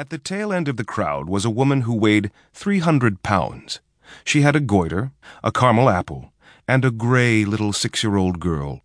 At 0.00 0.08
the 0.08 0.16
tail 0.16 0.50
end 0.50 0.66
of 0.66 0.78
the 0.78 0.92
crowd 0.96 1.28
was 1.28 1.44
a 1.44 1.50
woman 1.50 1.82
who 1.82 1.94
weighed 1.94 2.30
300 2.54 3.22
pounds. 3.22 3.80
She 4.24 4.40
had 4.40 4.56
a 4.56 4.66
goiter, 4.74 5.12
a 5.44 5.52
caramel 5.52 5.90
apple, 5.90 6.32
and 6.66 6.86
a 6.86 6.90
gray 6.90 7.44
little 7.44 7.74
six 7.74 8.02
year 8.02 8.16
old 8.16 8.40
girl. 8.40 8.80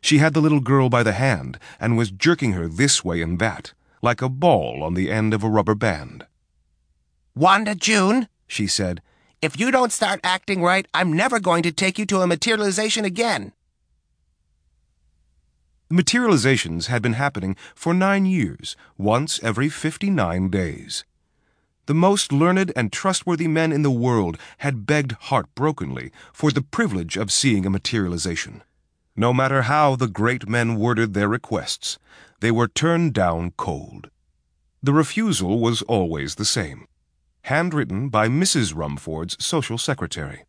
She 0.00 0.18
had 0.18 0.34
the 0.34 0.40
little 0.40 0.58
girl 0.58 0.88
by 0.88 1.04
the 1.04 1.12
hand 1.12 1.60
and 1.78 1.96
was 1.96 2.10
jerking 2.10 2.54
her 2.54 2.66
this 2.66 3.04
way 3.04 3.22
and 3.22 3.38
that, 3.38 3.72
like 4.02 4.20
a 4.20 4.28
ball 4.28 4.82
on 4.82 4.94
the 4.94 5.12
end 5.12 5.32
of 5.32 5.44
a 5.44 5.48
rubber 5.48 5.76
band. 5.76 6.26
Wanda 7.36 7.76
June, 7.76 8.26
She 8.48 8.66
said, 8.66 9.00
if 9.40 9.60
you 9.60 9.70
don't 9.70 9.92
start 9.92 10.18
acting 10.24 10.60
right, 10.60 10.88
I'm 10.92 11.12
never 11.12 11.38
going 11.38 11.62
to 11.62 11.70
take 11.70 12.00
you 12.00 12.06
to 12.06 12.20
a 12.20 12.26
materialization 12.26 13.04
again. 13.04 13.52
Materializations 15.92 16.86
had 16.86 17.02
been 17.02 17.12
happening 17.12 17.54
for 17.74 17.92
nine 17.92 18.24
years, 18.24 18.76
once 18.96 19.38
every 19.42 19.68
59 19.68 20.48
days. 20.48 21.04
The 21.84 21.92
most 21.92 22.32
learned 22.32 22.72
and 22.74 22.90
trustworthy 22.90 23.46
men 23.46 23.72
in 23.72 23.82
the 23.82 23.90
world 23.90 24.38
had 24.58 24.86
begged 24.86 25.12
heartbrokenly 25.28 26.10
for 26.32 26.50
the 26.50 26.62
privilege 26.62 27.18
of 27.18 27.30
seeing 27.30 27.66
a 27.66 27.70
materialization. 27.70 28.62
No 29.16 29.34
matter 29.34 29.62
how 29.62 29.94
the 29.94 30.08
great 30.08 30.48
men 30.48 30.76
worded 30.76 31.12
their 31.12 31.28
requests, 31.28 31.98
they 32.40 32.50
were 32.50 32.68
turned 32.68 33.12
down 33.12 33.50
cold. 33.58 34.08
The 34.82 34.94
refusal 34.94 35.60
was 35.60 35.82
always 35.82 36.36
the 36.36 36.46
same 36.46 36.86
handwritten 37.42 38.08
by 38.08 38.28
Mrs. 38.28 38.74
Rumford's 38.74 39.36
social 39.44 39.76
secretary. 39.76 40.46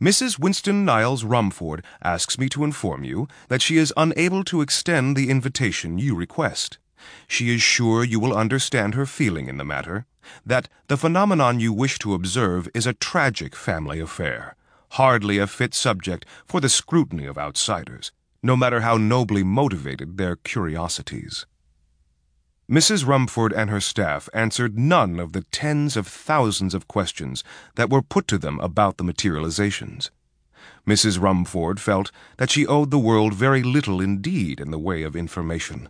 Mrs. 0.00 0.38
Winston 0.38 0.84
Niles 0.84 1.24
Rumford 1.24 1.84
asks 2.04 2.38
me 2.38 2.48
to 2.50 2.62
inform 2.62 3.02
you 3.02 3.26
that 3.48 3.60
she 3.60 3.76
is 3.76 3.92
unable 3.96 4.44
to 4.44 4.60
extend 4.60 5.16
the 5.16 5.28
invitation 5.28 5.98
you 5.98 6.14
request. 6.14 6.78
She 7.26 7.52
is 7.52 7.62
sure 7.62 8.04
you 8.04 8.20
will 8.20 8.32
understand 8.32 8.94
her 8.94 9.06
feeling 9.06 9.48
in 9.48 9.56
the 9.56 9.64
matter, 9.64 10.06
that 10.46 10.68
the 10.86 10.96
phenomenon 10.96 11.58
you 11.58 11.72
wish 11.72 11.98
to 11.98 12.14
observe 12.14 12.68
is 12.74 12.86
a 12.86 12.92
tragic 12.92 13.56
family 13.56 13.98
affair, 13.98 14.54
hardly 14.92 15.38
a 15.38 15.48
fit 15.48 15.74
subject 15.74 16.24
for 16.46 16.60
the 16.60 16.68
scrutiny 16.68 17.26
of 17.26 17.36
outsiders, 17.36 18.12
no 18.40 18.54
matter 18.56 18.82
how 18.82 18.98
nobly 18.98 19.42
motivated 19.42 20.16
their 20.16 20.36
curiosities. 20.36 21.44
Mrs. 22.70 23.06
Rumford 23.06 23.54
and 23.54 23.70
her 23.70 23.80
staff 23.80 24.28
answered 24.34 24.78
none 24.78 25.18
of 25.18 25.32
the 25.32 25.40
tens 25.44 25.96
of 25.96 26.06
thousands 26.06 26.74
of 26.74 26.86
questions 26.86 27.42
that 27.76 27.88
were 27.88 28.02
put 28.02 28.28
to 28.28 28.36
them 28.36 28.60
about 28.60 28.98
the 28.98 29.04
materializations. 29.04 30.10
Mrs. 30.86 31.18
Rumford 31.18 31.80
felt 31.80 32.10
that 32.36 32.50
she 32.50 32.66
owed 32.66 32.90
the 32.90 32.98
world 32.98 33.32
very 33.32 33.62
little 33.62 34.02
indeed 34.02 34.60
in 34.60 34.70
the 34.70 34.78
way 34.78 35.02
of 35.02 35.16
information. 35.16 35.88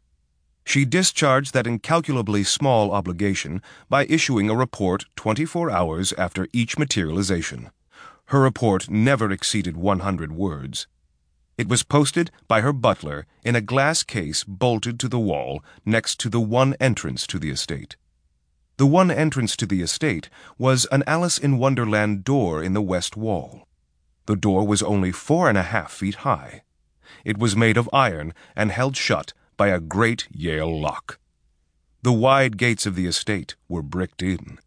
She 0.64 0.84
discharged 0.84 1.52
that 1.52 1.66
incalculably 1.66 2.44
small 2.44 2.92
obligation 2.92 3.60
by 3.88 4.06
issuing 4.06 4.48
a 4.48 4.54
report 4.54 5.04
24 5.16 5.72
hours 5.72 6.12
after 6.12 6.46
each 6.52 6.78
materialization. 6.78 7.70
Her 8.26 8.40
report 8.40 8.88
never 8.88 9.32
exceeded 9.32 9.76
100 9.76 10.30
words. 10.30 10.86
It 11.58 11.68
was 11.68 11.82
posted 11.82 12.30
by 12.46 12.60
her 12.60 12.72
butler 12.72 13.26
in 13.44 13.56
a 13.56 13.60
glass 13.60 14.04
case 14.04 14.44
bolted 14.44 15.00
to 15.00 15.08
the 15.08 15.18
wall 15.18 15.64
next 15.84 16.20
to 16.20 16.28
the 16.28 16.40
one 16.40 16.74
entrance 16.78 17.26
to 17.26 17.38
the 17.40 17.50
estate. 17.50 17.96
The 18.76 18.86
one 18.86 19.10
entrance 19.10 19.56
to 19.56 19.66
the 19.66 19.82
estate 19.82 20.30
was 20.56 20.86
an 20.92 21.02
Alice 21.04 21.36
in 21.36 21.58
Wonderland 21.58 22.22
door 22.22 22.62
in 22.62 22.74
the 22.74 22.80
west 22.80 23.16
wall. 23.16 23.66
The 24.26 24.36
door 24.36 24.64
was 24.64 24.84
only 24.84 25.10
four 25.10 25.48
and 25.48 25.58
a 25.58 25.64
half 25.64 25.90
feet 25.90 26.16
high. 26.16 26.62
It 27.24 27.38
was 27.38 27.56
made 27.56 27.76
of 27.76 27.90
iron 27.92 28.34
and 28.54 28.70
held 28.70 28.96
shut 28.96 29.32
by 29.56 29.68
a 29.68 29.80
great 29.80 30.28
Yale 30.30 30.80
lock. 30.80 31.18
The 32.02 32.12
wide 32.12 32.56
gates 32.56 32.86
of 32.86 32.94
the 32.94 33.06
estate 33.06 33.56
were 33.68 33.82
bricked 33.82 34.22
in. 34.22 34.60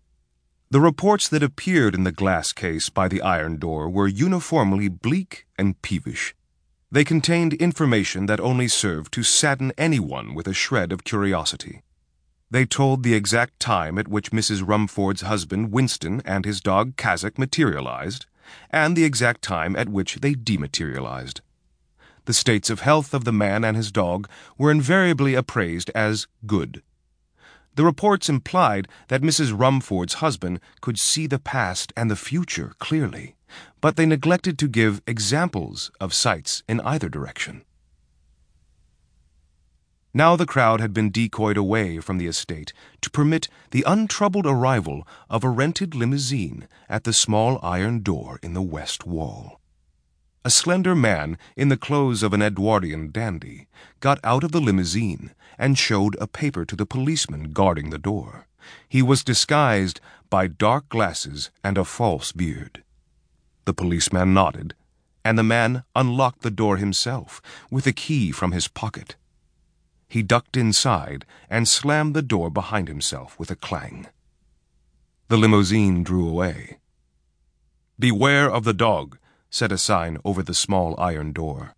The 0.70 0.82
reports 0.82 1.30
that 1.30 1.44
appeared 1.44 1.96
in 1.96 2.04
the 2.04 2.12
glass 2.12 2.52
case 2.52 2.90
by 2.90 3.08
the 3.08 3.22
iron 3.22 3.58
door 3.58 3.90
were 3.90 4.08
uniformly 4.08 4.90
bleak 4.90 5.46
and 5.58 5.82
peevish. 5.82 6.36
They 6.94 7.06
contained 7.06 7.54
information 7.54 8.26
that 8.26 8.42
only 8.42 8.68
served 8.68 9.14
to 9.14 9.24
sadden 9.24 9.72
anyone 9.78 10.36
with 10.36 10.46
a 10.46 10.54
shred 10.54 10.92
of 10.92 11.06
curiosity. 11.06 11.84
They 12.50 12.66
told 12.66 13.04
the 13.04 13.14
exact 13.14 13.62
time 13.62 13.98
at 13.98 14.10
which 14.10 14.32
Mrs. 14.32 14.62
Rumford's 14.68 15.22
husband 15.22 15.72
Winston 15.72 16.22
and 16.26 16.44
his 16.44 16.60
dog 16.60 16.98
Kazak 16.98 17.38
materialized, 17.38 18.26
and 18.70 18.98
the 18.98 19.06
exact 19.06 19.42
time 19.42 19.74
at 19.78 19.88
which 19.88 20.16
they 20.16 20.34
dematerialized. 20.34 21.40
The 22.26 22.34
states 22.34 22.70
of 22.70 22.82
health 22.82 23.14
of 23.14 23.24
the 23.24 23.32
man 23.32 23.64
and 23.64 23.78
his 23.78 23.92
dog 23.92 24.28
were 24.58 24.70
invariably 24.70 25.34
appraised 25.34 25.90
as 25.96 26.28
good. 26.46 26.84
The 27.76 27.86
reports 27.86 28.30
implied 28.30 28.88
that 29.08 29.22
Mrs. 29.22 29.58
Rumford's 29.58 30.16
husband 30.16 30.60
could 30.82 31.00
see 31.00 31.28
the 31.28 31.40
past 31.40 31.94
and 31.96 32.12
the 32.12 32.16
future 32.16 32.74
clearly 32.80 33.36
but 33.80 33.96
they 33.96 34.06
neglected 34.06 34.58
to 34.60 34.68
give 34.68 35.02
examples 35.08 35.92
of 36.00 36.14
sights 36.14 36.64
in 36.68 36.80
either 36.82 37.10
direction. 37.10 37.64
Now 40.14 40.36
the 40.36 40.46
crowd 40.46 40.82
had 40.82 40.94
been 40.94 41.10
decoyed 41.10 41.56
away 41.56 42.00
from 42.00 42.18
the 42.18 42.28
estate 42.28 42.74
to 43.00 43.10
permit 43.10 43.48
the 43.72 43.84
untroubled 43.88 44.46
arrival 44.46 45.08
of 45.30 45.44
a 45.44 45.50
rented 45.50 45.96
limousine 45.96 46.68
at 46.90 47.06
the 47.06 47.14
small 47.14 47.60
iron 47.64 48.02
door 48.02 48.38
in 48.44 48.54
the 48.54 48.62
west 48.62 49.06
wall. 49.08 49.61
A 50.44 50.50
slender 50.50 50.96
man 50.96 51.38
in 51.56 51.70
the 51.70 51.78
clothes 51.78 52.24
of 52.24 52.34
an 52.34 52.42
Edwardian 52.42 53.12
dandy 53.12 53.68
got 54.00 54.20
out 54.24 54.44
of 54.44 54.52
the 54.52 54.62
limousine 54.62 55.36
and 55.58 55.78
showed 55.78 56.18
a 56.20 56.26
paper 56.26 56.66
to 56.66 56.76
the 56.76 56.86
policeman 56.86 57.52
guarding 57.52 57.92
the 57.92 58.00
door. 58.00 58.48
He 58.90 59.04
was 59.04 59.24
disguised 59.24 60.00
by 60.32 60.48
dark 60.48 60.90
glasses 60.90 61.52
and 61.64 61.78
a 61.78 61.86
false 61.86 62.32
beard. 62.32 62.84
The 63.66 63.74
policeman 63.74 64.34
nodded, 64.34 64.74
and 65.24 65.38
the 65.38 65.44
man 65.44 65.84
unlocked 65.96 66.42
the 66.42 66.50
door 66.50 66.78
himself 66.78 67.40
with 67.70 67.86
a 67.86 67.94
key 67.94 68.32
from 68.32 68.52
his 68.52 68.68
pocket. 68.68 69.16
He 70.10 70.24
ducked 70.24 70.58
inside 70.58 71.24
and 71.52 71.68
slammed 71.68 72.16
the 72.16 72.24
door 72.24 72.50
behind 72.50 72.88
himself 72.88 73.38
with 73.38 73.52
a 73.52 73.56
clang. 73.56 74.08
The 75.28 75.38
limousine 75.38 76.04
drew 76.04 76.28
away. 76.28 76.80
Beware 78.00 78.50
of 78.50 78.64
the 78.64 78.74
dog, 78.74 79.20
said 79.52 79.72
a 79.72 79.78
sign 79.78 80.18
over 80.26 80.42
the 80.42 80.56
small 80.56 80.96
iron 80.98 81.32
door. 81.32 81.76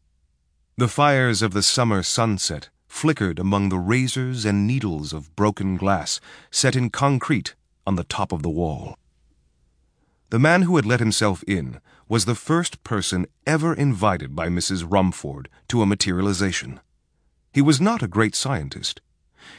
The 0.78 0.88
fires 0.88 1.41
of 1.41 1.51
the 1.51 1.61
summer 1.61 2.01
sunset 2.03 2.69
flickered 2.88 3.39
among 3.39 3.69
the 3.69 3.78
razors 3.78 4.45
and 4.45 4.66
needles 4.66 5.11
of 5.11 5.35
broken 5.35 5.75
glass 5.75 6.22
set 6.51 6.75
in 6.75 6.89
concrete 6.91 7.56
on 7.85 7.95
the 7.95 8.03
top 8.06 8.31
of 8.31 8.44
the 8.44 8.50
wall. 8.50 8.97
The 10.29 10.39
man 10.39 10.62
who 10.63 10.75
had 10.78 10.85
let 10.85 11.00
himself 11.00 11.44
in 11.47 11.79
was 12.07 12.25
the 12.25 12.35
first 12.35 12.83
person 12.83 13.25
ever 13.45 13.73
invited 13.73 14.35
by 14.35 14.47
Mrs. 14.47 14.85
Rumford 14.88 15.50
to 15.67 15.81
a 15.81 15.85
materialization. 15.85 16.79
He 17.51 17.62
was 17.62 17.81
not 17.81 18.03
a 18.03 18.07
great 18.07 18.35
scientist. 18.35 19.01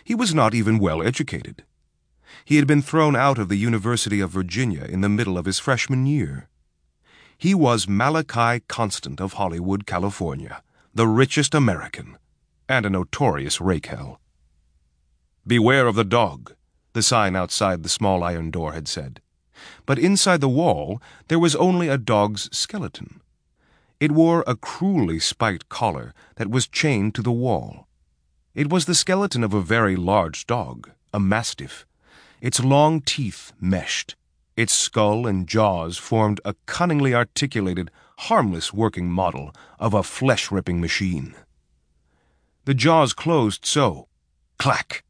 He 0.02 0.14
was 0.14 0.34
not 0.34 0.54
even 0.54 0.78
well 0.78 1.02
educated. 1.02 1.64
He 2.44 2.56
had 2.56 2.66
been 2.66 2.82
thrown 2.82 3.14
out 3.16 3.38
of 3.38 3.48
the 3.48 3.56
University 3.56 4.20
of 4.20 4.30
Virginia 4.30 4.84
in 4.84 5.00
the 5.00 5.08
middle 5.08 5.38
of 5.38 5.46
his 5.46 5.58
freshman 5.58 6.06
year. 6.06 6.48
He 7.36 7.54
was 7.54 7.88
Malachi 7.88 8.64
Constant 8.68 9.20
of 9.20 9.34
Hollywood, 9.34 9.86
California, 9.86 10.62
the 10.94 11.08
richest 11.08 11.54
American, 11.54 12.16
and 12.68 12.86
a 12.86 12.90
notorious 12.90 13.58
rakehell. 13.58 14.18
Beware 15.46 15.86
of 15.86 15.94
the 15.94 16.04
dog, 16.04 16.54
the 16.92 17.02
sign 17.02 17.36
outside 17.36 17.82
the 17.82 17.88
small 17.88 18.22
iron 18.22 18.50
door 18.50 18.72
had 18.72 18.88
said 18.88 19.20
but 19.86 19.98
inside 19.98 20.40
the 20.40 20.48
wall 20.48 21.00
there 21.28 21.38
was 21.38 21.56
only 21.56 21.88
a 21.88 21.98
dog's 21.98 22.48
skeleton. 22.56 23.20
It 24.00 24.12
wore 24.12 24.44
a 24.46 24.56
cruelly 24.56 25.20
spiked 25.20 25.68
collar 25.68 26.14
that 26.36 26.50
was 26.50 26.66
chained 26.66 27.14
to 27.14 27.22
the 27.22 27.32
wall. 27.32 27.86
It 28.54 28.70
was 28.70 28.86
the 28.86 28.94
skeleton 28.94 29.42
of 29.42 29.54
a 29.54 29.60
very 29.60 29.96
large 29.96 30.46
dog, 30.46 30.90
a 31.12 31.20
mastiff. 31.20 31.86
Its 32.40 32.62
long 32.62 33.00
teeth 33.00 33.52
meshed. 33.60 34.16
Its 34.56 34.72
skull 34.72 35.26
and 35.26 35.48
jaws 35.48 35.98
formed 35.98 36.40
a 36.44 36.54
cunningly 36.66 37.14
articulated, 37.14 37.90
harmless 38.18 38.72
working 38.72 39.10
model 39.10 39.52
of 39.78 39.94
a 39.94 40.02
flesh 40.02 40.50
ripping 40.52 40.80
machine. 40.80 41.34
The 42.64 42.74
jaws 42.74 43.12
closed 43.12 43.66
so. 43.66 44.08
Clack! 44.58 45.04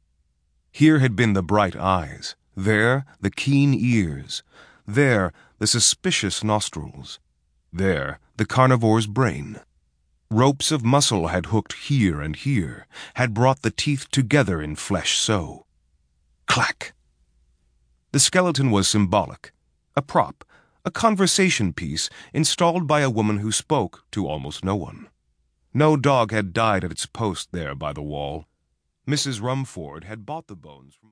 Here 0.73 0.99
had 0.99 1.15
been 1.15 1.35
the 1.35 1.43
bright 1.43 1.77
eyes. 1.77 2.37
There, 2.57 3.05
the 3.21 3.31
keen 3.31 3.75
ears. 3.75 4.43
There, 4.87 5.33
the 5.59 5.67
suspicious 5.67 6.43
nostrils. 6.43 7.21
There, 7.73 8.19
the 8.37 8.47
carnivore's 8.47 9.07
brain. 9.07 9.61
Ropes 10.31 10.73
of 10.73 10.85
muscle 10.85 11.29
had 11.29 11.47
hooked 11.47 11.75
here 11.75 12.21
and 12.21 12.35
here, 12.35 12.87
had 13.15 13.35
brought 13.35 13.63
the 13.63 13.71
teeth 13.71 14.11
together 14.11 14.61
in 14.61 14.75
flesh 14.75 15.19
so. 15.19 15.67
Clack! 16.47 16.95
The 18.15 18.21
skeleton 18.21 18.71
was 18.71 18.87
symbolic, 18.87 19.53
a 19.97 20.01
prop, 20.01 20.45
a 20.85 20.91
conversation 20.93 21.73
piece 21.73 22.09
installed 22.33 22.87
by 22.87 23.01
a 23.01 23.11
woman 23.11 23.39
who 23.39 23.51
spoke 23.51 24.05
to 24.13 24.29
almost 24.29 24.65
no 24.65 24.77
one. 24.77 25.09
No 25.75 25.97
dog 25.97 26.31
had 26.31 26.53
died 26.53 26.85
at 26.85 26.93
its 26.93 27.07
post 27.07 27.51
there 27.51 27.75
by 27.75 27.93
the 27.93 28.03
wall. 28.03 28.45
Mrs. 29.05 29.43
Rumford 29.43 30.05
had 30.05 30.25
bought 30.25 30.47
the 30.47 30.55
bones 30.55 30.95
from. 30.95 31.01